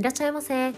[0.00, 0.72] いらっしゃいませ。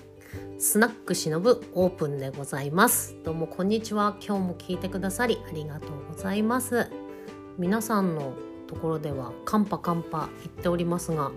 [0.59, 3.15] スナックしのぶオープンでございます。
[3.23, 4.17] どうもこんにちは。
[4.21, 6.91] 今日も聞いてくださりありがとうございます。
[7.57, 8.33] 皆さんの
[8.67, 11.31] ところではカンパカンパ言っておりますが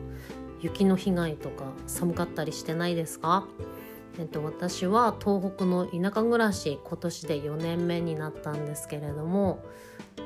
[0.61, 3.45] 雪の被害とか寒かったりしてないですか？
[4.17, 9.63] えっと、私は東北の田舎暮らし今年で4年目になったんですけれども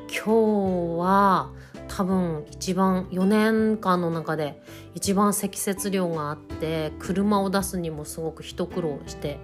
[0.10, 1.52] 今日は
[1.88, 4.62] 多分一番4年間の中で
[4.94, 9.40] 一番積雪量があって車を出すにもすごく一苦労して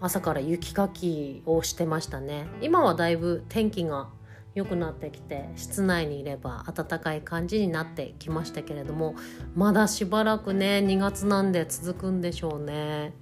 [0.00, 2.46] 朝から雪かきをしてましたね。
[2.60, 4.08] 今はだいぶ天気が
[4.54, 9.14] 良くなってきて室内にいれば暖かい感じになってきましたけれども
[9.54, 13.12] まだしばらくね2月なんで続くんでしょうね。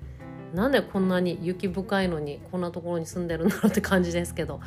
[0.56, 4.60] なんでこんなに雪深いのにこんなところに住んでるんだろうって感じですけど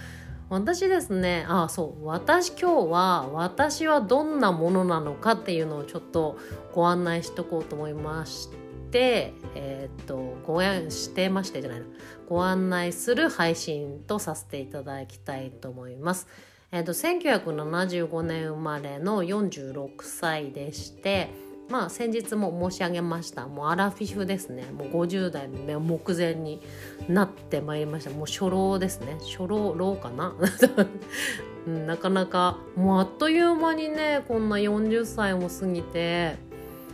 [0.47, 6.37] 私ですねああそう私今日は私はどんなものなのかっていうのをちょっと
[6.73, 8.49] ご案内しとこうと思いまし
[8.91, 11.87] てえー、っとご案してましてじゃないの
[12.27, 16.27] ご案内する配信とさせていただきたいと思います。
[16.71, 23.47] えー、っと1975年生まれの46歳でしてまあ先日も申し上げました。
[23.47, 24.65] もうアラフィフですね。
[24.71, 26.61] もう50代の目前に
[27.07, 28.09] なってまいりました。
[28.09, 29.17] もう初老ですね。
[29.21, 30.33] 初老老かな？
[31.85, 36.37] なかなかもうあっという間にねこんな40歳も過ぎて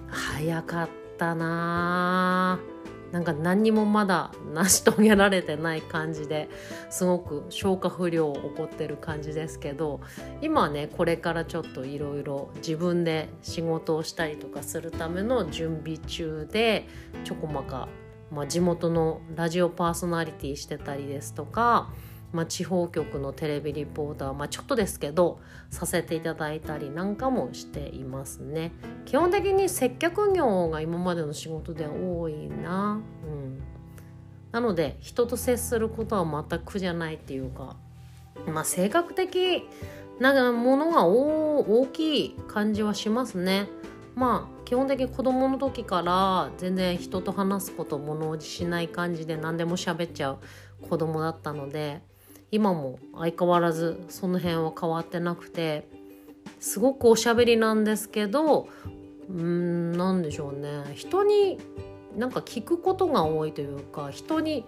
[0.07, 2.74] 早かったなあ。
[3.15, 6.49] なんか何にもまだ成し遂げられてない感じで
[6.89, 10.01] すごく消化不良を起こってる感じですけど
[10.41, 16.89] 今ねこれからちょっといろいろ自分で仕事をしたりとかするための準備中で
[17.23, 17.87] ちょこまか、
[18.31, 21.93] まあ、地元のラジオパーソナリティしてたりですとか
[22.35, 28.73] まあ、地方局のテレビリポーター、まあ、ちょっとですけどさせていただいたりなんかもしていますね。
[29.05, 32.99] 基本的に接客業が今までの仕事では多いな。
[33.25, 33.61] うん。
[34.51, 37.77] なので人と接することは全く苦じゃないっていうか
[38.47, 39.63] まあ性格的
[40.19, 43.67] なものが大きい感じはしますね。
[44.13, 50.39] まあ基本的に子供の時から全然人と話すこと物おじしない感じで何でも喋っちゃう
[50.89, 52.01] 子供だったので
[52.55, 55.89] 今も相変わらずその辺は変わってなくて
[56.61, 58.69] すごくおしゃべりなんですけど
[59.29, 60.93] うん何でしょうね。
[60.93, 61.59] 人に
[62.15, 64.63] なんか聞くことが多いというか人に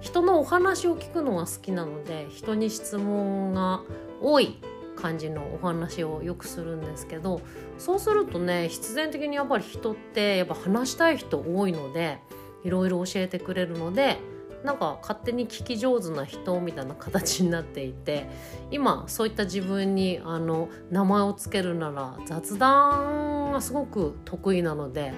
[0.00, 3.82] 人のお話を聞くのが好きなので人に質問が
[4.22, 4.58] 多い
[4.96, 7.42] 感じのお話をよくするんですけど
[7.76, 12.18] そうするとね必然的にやっぱり人ってやっぱ話したい人多いので
[12.64, 14.18] いろいろ教えてくれるので
[14.66, 18.28] なんか勝手に聞き上手な人みたいな形になっていて
[18.72, 25.12] 今そういった自分にあの名前を付けるなら雑談がすごく得意なので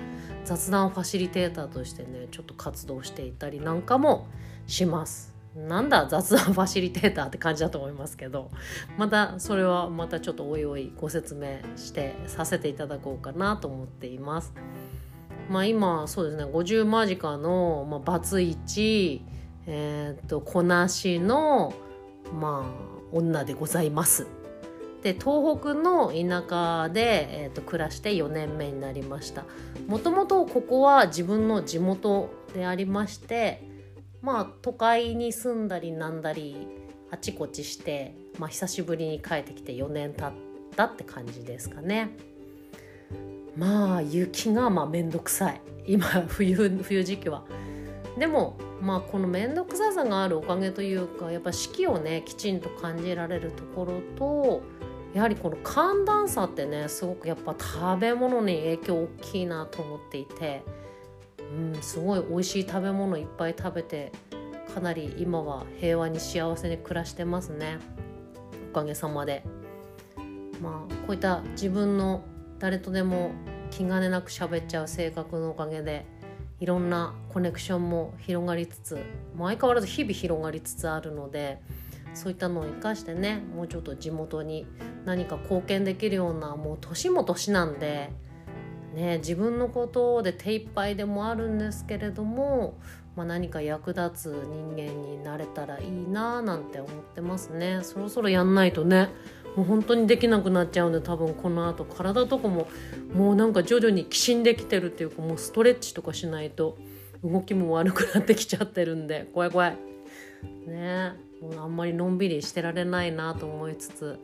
[0.44, 4.28] 雑談ファシリテーターとしてねちょっと活動していたりなんかも
[4.66, 5.34] します。
[5.56, 8.50] なんだ雑談ファシリテーターって感じだと思いますけど
[8.97, 14.53] またそれはまたちょっとおいおいご説明してさせていただこうかなと思っています。
[15.48, 19.25] まあ今そうですね50間近の、まあ、バツイチ
[19.71, 21.75] えー、っとこなしの
[22.33, 24.27] まあ女でございます。
[25.03, 29.45] で東北の田舎で、えーと、暮らして4年目になりました。
[29.87, 33.62] もともとここは自分の地元でありまして
[34.23, 36.67] まあ都会に住んだりなんだり
[37.11, 40.33] あちこちして、まあ、久しぶりに帰ってきて4年経っ
[40.75, 42.11] たって感じですかね。
[43.57, 45.61] まあ雪がまあめんどくさい。
[45.87, 47.45] 今冬冬時期は
[48.19, 54.62] でもまあこの面倒くささがあるおかげというかやっぱ四季をねきちんと感じられるところと
[55.15, 60.62] やはりこの寒暖差ってねすごくやっぱ食べ物に影響大きいなと思っていて、
[61.39, 64.12] うん、すごい美味しい食べ物いっぱい食べて
[64.75, 67.78] かなり今は平和に幸せに暮らしてますね
[68.71, 69.45] おかげさまで。
[70.61, 72.23] まあこういった自分の
[72.59, 73.33] 誰とでも
[73.71, 76.04] 気兼ねなく喋っちゃう性格のおかげで
[76.60, 78.95] いろんなコネクションも広がりつつ
[79.37, 81.60] もう相変わらず日々広がりつつあるので
[82.15, 84.66] そういったのを生かしてねもうちょっと地元に
[85.05, 88.10] 何か貢献できるようなもう年も年なんで、
[88.95, 92.78] ね、自分のことで手一杯でもあるんですけれども、
[93.15, 97.81] まあ、何か役立つ人間になれたらいいななんて思ってますね。
[97.83, 99.11] そろそろやんないとね
[99.59, 102.69] もう本当にできなくなっちゃうんで多分このあと体とかも
[103.13, 106.78] もうなんか徐々にきしんできてるっていうかもうストレッチとかしないと
[107.25, 109.77] 動きも悪くなってきちゃってるんで怖い怖い。
[110.69, 111.15] ね。
[111.43, 114.21] もうあんまりのんびりしてられないなと思いつつ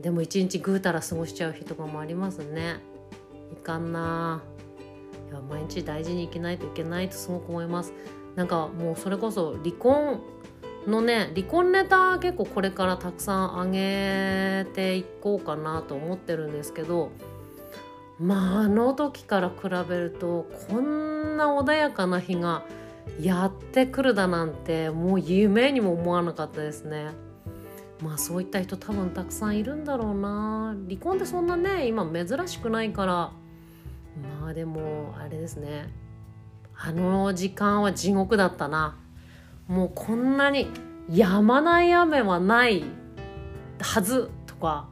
[0.00, 2.80] でも一日ぐうたら過ごしちゃう日とかもありますね。
[3.52, 4.42] いかんな。
[5.30, 7.92] いや毎日大事に生きないといけないとすごく思います。
[8.34, 10.20] なんかもうそれこそ離婚
[10.86, 17.10] のね離婚ネタ結構これからたくさんあげていこうかなと思ってるんですけど
[18.18, 22.64] まああの時から比べるとこんな穏やかな日が
[23.20, 27.10] やってくるだなんてもう夢にも思わなかったですね。
[28.00, 30.74] まあそういった人多分たくさんいるんだろうな。
[30.88, 33.32] 離婚ってそんなね今珍しくないから。
[34.40, 35.88] まあでもあれですね。
[36.76, 38.96] あの時間は地獄だったな。
[39.72, 40.68] もうこんなに
[41.08, 42.84] 止まない雨はない
[43.80, 44.86] はずとか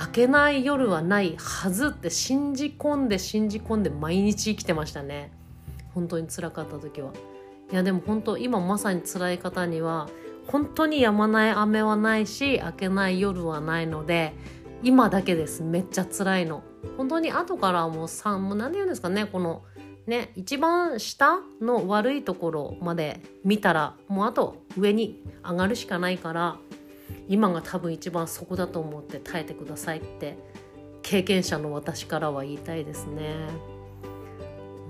[0.00, 5.32] 明けない夜はないはずって信じ込んで信じ込んで毎日生きてましたね。
[5.94, 7.12] 本当につらかった時は。
[7.72, 10.08] いやでも本当今まさに辛い方には
[10.46, 14.32] 本当に止まない雨はないし明けない夜はないので
[14.84, 15.64] 今だけです。
[15.64, 16.62] めっちゃ辛いの。
[16.96, 19.64] 本当に後からもう3もう何て言うんですかねこの
[20.08, 26.56] ね一番下の悪いところまで見たらもうあと上に上がるしかないから
[27.28, 30.36] 今が多分一番そこだと思って耐えてくださいって
[31.02, 33.34] 経験者の私からは言いたいですね。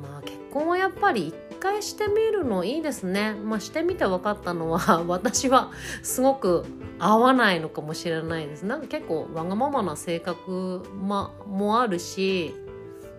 [0.02, 3.34] まあ結婚はやっぱり回してみるのいいですね。
[3.34, 5.70] まあ、してみて分かったのは 私は
[6.02, 6.64] すごく
[6.98, 8.64] 合わないのかもしれないです。
[8.64, 12.54] なんか結構わがままな性格、ま、もあるし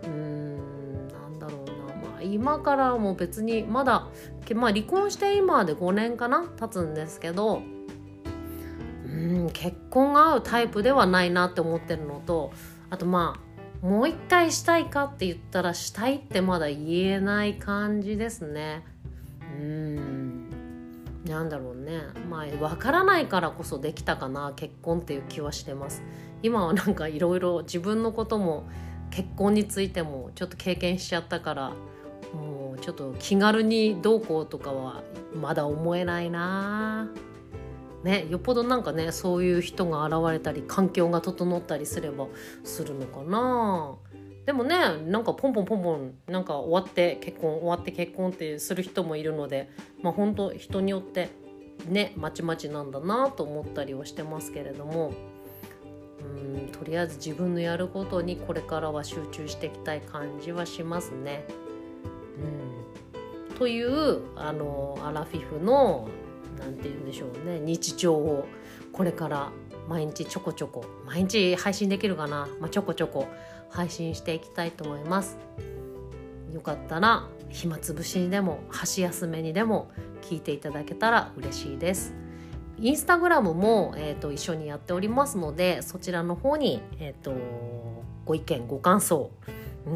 [0.03, 0.38] うーん、
[2.33, 4.07] 今からも別にまだ、
[4.55, 7.61] まあ、離婚して今で5年かな経つんですけど
[9.05, 12.51] うん結婚が合うタイプではないなって思ってるのと
[12.89, 13.49] あとまあ
[13.85, 18.83] もう一回したいかって言ったらしたいってまだ言えない感じですね。
[19.57, 20.49] うん。
[21.25, 22.01] なんだろうね。
[22.29, 26.03] まあ分からないからこそできたかな結婚っていう気はしてます。
[26.43, 28.67] 今はなんかいろいろ自分のことも
[29.11, 31.73] 結婚についてもちょっと経験しちゃったから
[32.33, 35.03] もうちょっと気軽にどうこうとかは
[35.33, 37.09] まだ思えないな。
[38.03, 42.27] ね、よっぽどなんかねそういう人が現れたり環境が整ったりすれば
[42.63, 43.95] するのかな。
[44.45, 49.69] でもねなんかポンポンポンポンなんか終わって結婚終わって結婚ってする人もいるので
[50.01, 51.29] まあ本当人によって
[51.87, 55.11] ねまちまちなんだなと思ったりはしてますけれども。
[56.21, 56.23] う
[56.65, 61.45] んとりあえず自分のやることにこれからは集中していきたい感じはしますね。
[63.51, 66.07] うん、というあのアラフィフの
[66.59, 68.47] 何て言うんでしょうね日常を
[68.91, 69.51] これから
[69.87, 73.27] 毎日ちょこちょこ毎日配信できるかな、まあ、ちょこちょこ
[73.69, 75.37] 配信していきたいと思います。
[76.53, 79.91] よかったら暇つぶしにでも箸休めにでも
[80.21, 82.13] 聞いていただけたら嬉しいです。
[82.79, 87.33] インスタグラムも、えーと、一緒にやっておりますのでそちらの方に、えーと
[88.29, 89.31] ご意見ご感想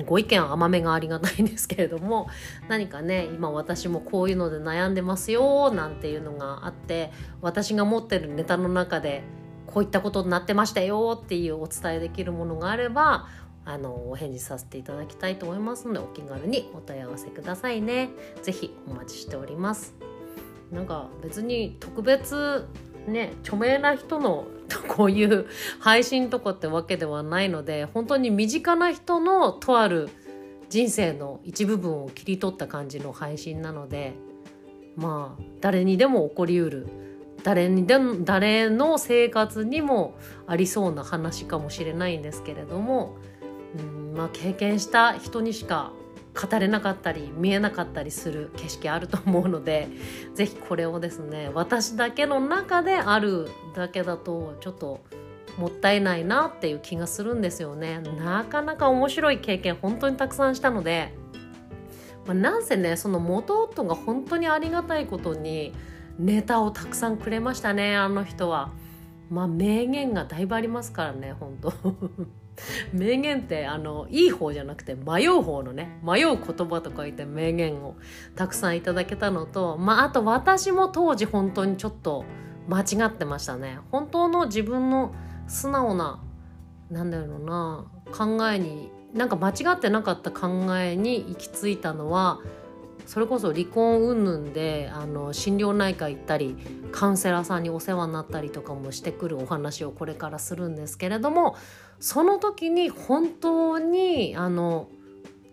[0.05, 2.27] ご意見甘めがありがたいんですけれども
[2.67, 7.11] 何かね今私もこういうので悩んでますよなんていうのがあって
[7.41, 9.23] 私が持ってるネタの中で
[9.67, 13.27] こういったことになってましたよっていうお伝えできるものがあれば
[13.65, 18.09] あのお返事させていただきたいと思いますのでお気軽にお問い合わせくださいね。
[18.41, 19.93] 是非お待ちしております。
[20.71, 22.67] なんか別に特別
[23.07, 24.47] ね著名な人の
[24.87, 25.45] こういう
[25.79, 30.09] 配信とかってわけではないので本当に身近な人のとある
[30.69, 34.13] 人生の一部分を切り取った感じの配信なので
[34.95, 36.87] まあ誰にでも起こりうる。
[37.43, 40.15] 誰にでも誰の生活にも
[40.47, 43.17] ありそうな話かもしれないんですけれども
[43.77, 45.91] うんまあ経験した人にしか
[46.33, 49.87] 語れなかったり見えなかったりする景色あると思うので
[50.33, 55.01] 是非これをですね私だけの中であるだけだとちょっと
[55.57, 57.99] もったいないなっていう気がするんですよね。
[57.99, 61.13] なかなか面白い経験本当にたくさんしたので、
[62.25, 65.71] まあ、なんせねその元夫が本当にありがたいことに
[66.17, 68.71] ネタをたくさんくれましたねあの人は。
[69.29, 71.73] まあ名言がだいぶありますからね本当
[72.91, 77.95] 名言ってあのいい方じゃなくて迷う方のね迷う言葉と書いて名言を
[78.35, 82.25] たくさんいただけたのとまああと私も当時本当にちょっと
[82.67, 83.79] 間違ってましたね。
[83.91, 85.13] 本当の自分の
[85.47, 86.23] 素直な
[86.89, 92.39] なんだろうな考えになんか間違ってなかった考えに行き着いたのは
[93.05, 96.55] それこそ離婚云々であの心療内科行ったり
[96.91, 101.55] カウンセラーさんにお世話になったりとかもしてくるお話をこれからするんですけれども
[101.99, 104.89] その時に本当にあの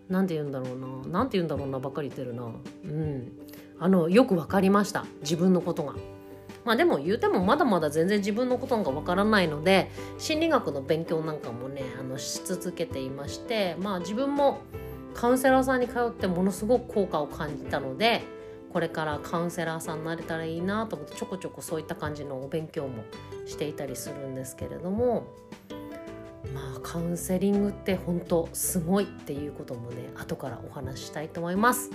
[0.09, 2.43] 何て言うんだろうな何て言うんだろうなばっかり言ってるな。
[2.43, 3.31] うん。
[3.79, 5.05] あのよく分かりました。
[5.21, 5.95] 自分のことが。
[6.65, 9.89] まあでも言うてもまだまだ全然自分のことがわからないので
[10.19, 14.59] 心理学の勉強なんかもねあのし続けていましてまあ自分も
[15.13, 18.21] カウンセラーさんに通ってものすごく効果を感じたので
[18.71, 23.03] これからカウンセラーさんになれたらいいなと思ってちょこちょこそういった感じのお勉強も
[23.45, 25.27] していたりするんですけれども
[26.53, 31.91] まあカウンセリングって本当すごいっていうこともね後からお話ししたいと思います。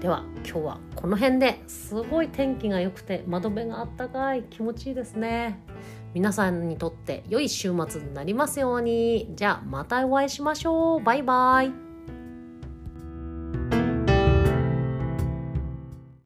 [0.00, 5.60] では今日はこの辺ですごい天気が良くて窓辺があったかい気持ちいいですね。
[6.12, 9.30] 皆さんにとって良い週末になりますように。
[9.34, 11.02] じゃあまたお会いしましょう。
[11.02, 11.83] バイバイ。